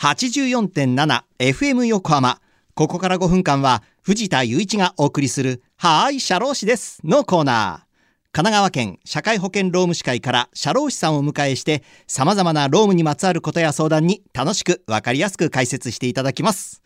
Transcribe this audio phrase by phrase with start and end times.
[0.00, 2.40] 84.7FM 横浜。
[2.72, 7.90] ここから5分間は藤田雄一がお送りするはーい社労士ですのコーナー。
[8.32, 16.80] 神奈川県社会保険労務士会から社労士さんをお迎えして様々な労務にまつわることや相談に楽しくわかりやすく解説していただきます。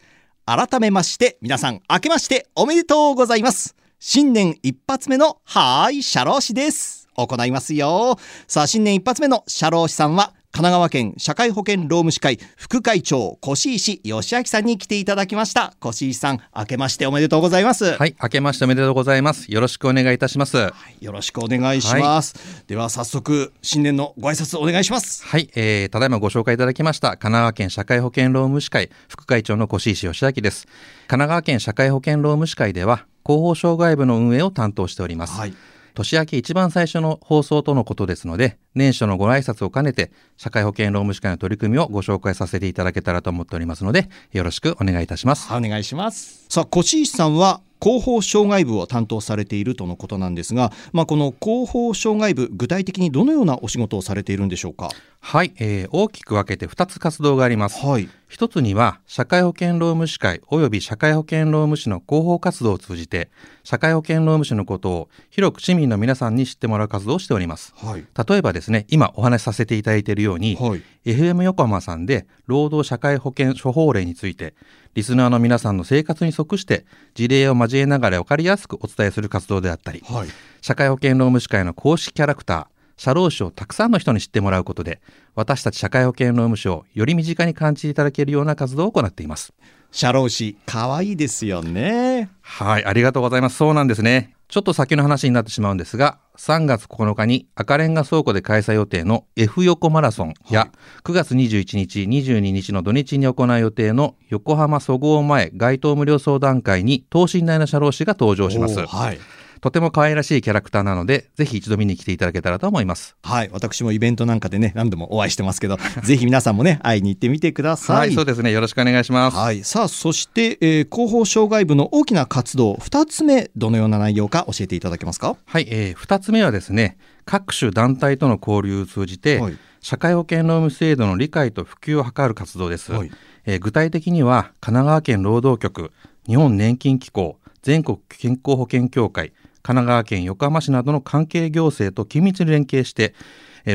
[0.45, 3.77] 改めまして皆さん明けましておめでとうございます。
[4.01, 7.07] 新年一発目のはーい社労士です。
[7.15, 8.19] 行いますよ。
[8.49, 19.51] さあ新年一発目の社労士さんは神奈川県社会保険労務士会副会長越石義明さんに来ていただきました越石さん明けましておめでとうございます、はい、明けましておめでとうございます。
[19.51, 20.57] よろしくお願いいたします。
[20.57, 22.37] はい、よろしくお願いします、
[22.69, 25.25] では早速新年のご挨拶お願いします
[25.57, 30.67] えー、ただいまご紹介いただきました神奈川県社会保険労務士会副会長の越石義明です。
[31.09, 35.33] 神奈川県社会保険労務士会では広報障害部の運営を担当しております。
[35.33, 35.55] はい
[35.95, 45.49] 年明け一番最初の放送とのことですので、年初のご挨拶を兼ねて、社会保険労務士会の取り組みをご紹介させていただけたらと思っておりますので、よろしくお願いいたします。
[45.55, 54.89] お願いしますさあ越石さんは広報障害部を担当されているとのことなんですが、まあ、この広報障害部具体的にどのようなお仕事をされているんでしょうか？
[55.27, 57.85] はい、えー大きく分けて2つ活動があります。
[57.85, 58.11] はい。
[58.29, 63.31] 一つには社会保険労務士会及び社会保険労務士の広報活動を通じて
[63.63, 67.73] 社会保険労務士のことを広く市民の皆さんに知ってもらう活動をしております。
[67.75, 68.05] はい。
[68.29, 70.83] 例えばですね今お話しさせていただいているように、はい。
[71.07, 74.55] FM 横浜さんで労働社会保険処方例について
[74.93, 80.29] リスナーの皆さんの生活に即して事例を交えながら分かりやすくお伝えする活動であったりはい。
[80.61, 85.01] 社会保険労務士会の公式キャラクター社労士をたくさんの人に知ってもらうことで
[85.35, 89.53] 私たち社会保険労務士をより身近に感じていただけるような活動を行っています。
[89.91, 92.31] 社労士可愛いですよね。
[92.41, 93.57] はいありがとうございます。
[93.57, 94.35] そうなんですね。
[94.49, 100.71] ちょっと先の話になってしまうんですが3月9日に赤レンガ倉庫で開催予定の F 横マラソンや、
[101.05, 108.85] 9月21日22日の土日に行う予定の横浜そごう前街頭無料相談会に等身大の社労士が登場します。
[108.87, 109.19] はい
[109.65, 113.17] とても可愛らしいキャラクターなので、ぜひ一度見に来ていただけたらと思います。
[113.23, 118.51] はい私もイベントなんかでね何度もお会いしてますけど ぜひ皆さんもね会いに行ってみてくださいはい、そうですね。
[118.51, 119.37] よろしくお願いします。
[119.39, 125.39] はい、さあそして、えー広報障害部の大きな活動2つ目どのような内容か教えていただけますか？
[125.47, 132.93] はい、えー、二つ目はですね、各種団体との交流を通じて、はい社会保険労務制度の理解と普及を図る活動です。
[132.93, 133.11] はい
[133.47, 135.91] えー具体的には、神奈川県労働局、
[136.27, 139.33] 日本年金機構、全国健康保険協会、
[139.67, 143.15] 神奈川県横浜市などの関係行政と緊密に連携して、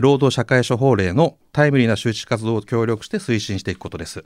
[0.01, 4.23] 労働社会処方例のタイムリーな周知活動を協力して推進していくことです。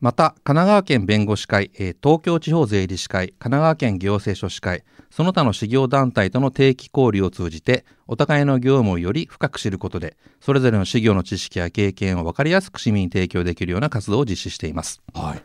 [0.00, 15.02] また、神奈川県弁護士会、東京地方税理士会、神奈川県行政書士会、その他の事業団体との定期交流を通じて、お互いの業務をより深く知ることで、それぞれの事業の知識や経験を分かりやすく市民に提供できるような活動を実施しています。
[15.12, 15.36] は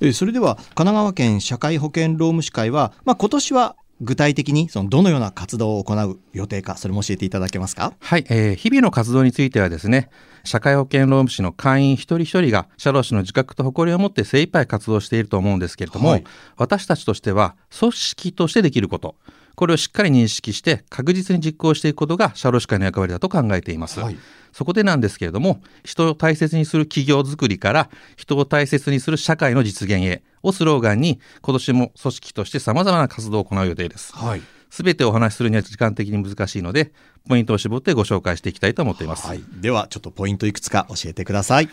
[0.00, 7.92] い、それでは神奈川県社会保険労務士会は、まあ、今年は具体的にそのどのような活動を行う予定かそれも教えていただけますか？
[7.98, 10.10] はい、えー日々の活動についてはですね、
[10.44, 16.24] 社会保険労務士の会員一人一人が社労士の自覚と誇りを持って精一杯活動していると思うんですけれども、はい。
[16.56, 19.16] 私たちとしては組織としてできること、
[19.60, 24.00] これをしっかり認識して確実に実行していくことが社労士会の役割だと考えています。
[24.00, 24.16] はい
[24.52, 34.12] そこでなんですけれども、人を大切にする企業づくりから人を大切にする社会の実現へをスローガンに今年も組織として様々な活動を行う予定です。
[34.12, 36.92] はい、すべてお話しするには時間的に難しいので、
[37.28, 39.26] ポイントを絞ってご紹介していきたいと思っています。
[39.26, 41.68] はい、ではちょっとポイントいくつか教えてください。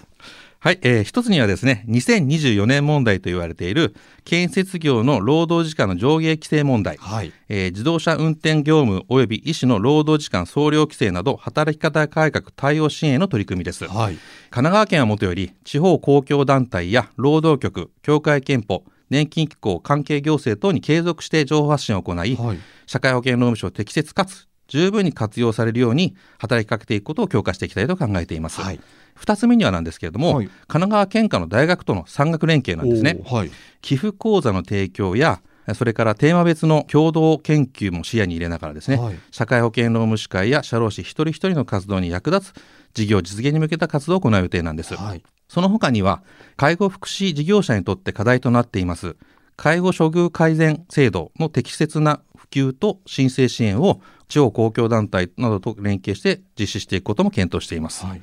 [0.59, 7.31] はい、えー一つにはですね、2024年問題と言われている建設業の労働時間の上下規制問題、はい。
[7.47, 13.85] えー自動車運転業務及び医師の労働時間総量規制など働き方改革対応支援への取り組みです。
[13.85, 14.15] はい。
[14.15, 14.19] 神
[14.49, 22.57] 奈川県はもとより地方公共団体や労働局、協会憲法、年金機構、関係行政等に継続して情報発信を行い、はい
[22.87, 28.61] 社会保険労務省を適切かつ十分に活用されるように働きかけていくことを強化していきたいと考えています。
[28.61, 28.79] はい
[29.15, 33.19] 二つ目にはなんですけれども、はい神奈川県下の大学との産学連携なんですね。
[33.25, 33.51] はい
[33.81, 35.41] 寄付講座の提供や
[35.75, 42.55] それからテーマ別の共同研究も視野に入れながらですね、はい社会保険労務士会や社労士一人一人の活動に役立つ
[42.93, 44.95] 事業実現に向けた活動を行う予定なんです。
[44.95, 46.23] はいその他には
[46.55, 49.15] 介護福祉事業者にとって課題となっています。
[49.55, 58.21] 介護処遇改善制度の適切な普及と申請支援を地方公共団体などと連携して実施していくことも検討しています、はい。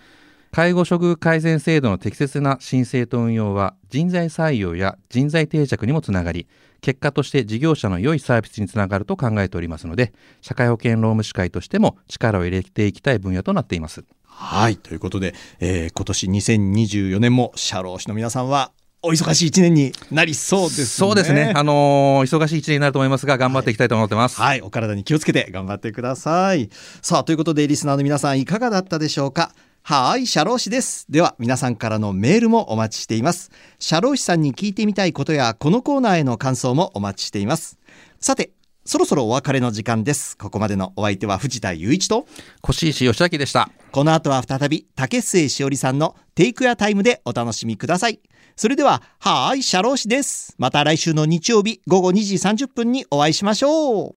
[0.55, 6.47] 介護処遇改善制度の適切な申請と運用は人材採用や人材定着にもつながり
[6.81, 10.12] 結果として事業者の良いサービスにつながると考えておりますので
[10.43, 14.05] 社会保険労務士会としても力を入れていきたい分野となっています
[14.36, 20.84] はいということで、えー、今年2024年も社労士の皆さんはお忙しい一年になりそうですね。
[20.86, 21.52] そうですね。
[21.54, 24.48] あのー、忙しい一年になると思いますが、頑張っていきたいと思ってます、はい。
[24.48, 26.70] はい、お体に気をつけて頑張ってください。
[27.02, 29.52] さあ、ということで、リスナーの皆さんいかがだったでしょうか？
[29.82, 31.04] はい、社労士です。
[31.10, 33.50] では、皆さんからのメールもお待ちしています。
[33.78, 37.78] 社労士さんに聞いてみたいことや、このコーナーへの感想もお待ちしています。
[38.20, 38.52] さて、
[38.86, 40.36] そろそろお別れの時間です。
[40.36, 42.26] ここまでのお相手は藤田雄一と
[42.69, 43.70] 越石義明でした。
[43.92, 48.20] この後は再び竹末しおりさんのテイクやタイムでお楽しみください。
[48.56, 50.54] それでは、はーい、社労士です。
[50.58, 54.12] また来週の日曜日午後2時30分にお会いしましょう。